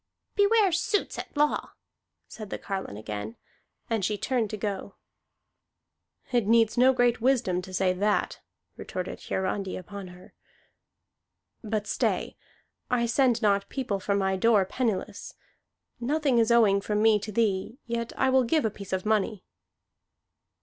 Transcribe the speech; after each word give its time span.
"Beware 0.33 0.71
suits 0.71 1.19
at 1.19 1.37
law," 1.37 1.73
said 2.27 2.49
the 2.49 2.57
carline 2.57 2.97
again, 2.97 3.35
and 3.87 4.03
she 4.03 4.17
turned 4.17 4.49
to 4.49 4.57
go. 4.57 4.95
"It 6.31 6.47
needs 6.47 6.75
no 6.75 6.91
great 6.91 7.21
wisdom 7.21 7.61
to 7.61 7.71
say 7.71 7.93
that," 7.93 8.39
retorted 8.77 9.19
Hiarandi 9.21 9.77
upon 9.77 10.07
her. 10.07 10.33
"But 11.63 11.85
stay! 11.85 12.35
I 12.89 13.05
send 13.05 13.43
not 13.43 13.69
people 13.69 13.99
from 13.99 14.17
my 14.17 14.35
door 14.37 14.65
penniless. 14.65 15.35
Nothing 15.99 16.39
is 16.39 16.49
owing 16.49 16.81
from 16.81 16.99
me 17.03 17.19
to 17.19 17.31
thee, 17.31 17.77
yet 17.85 18.11
I 18.17 18.31
will 18.31 18.43
give 18.43 18.65
a 18.65 18.71
piece 18.71 18.93
of 18.93 19.05
money." 19.05 19.43